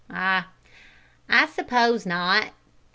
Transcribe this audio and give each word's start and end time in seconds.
"Ah, 0.09 0.47
I 1.29 1.45
suppose 1.45 2.07
not. 2.07 2.53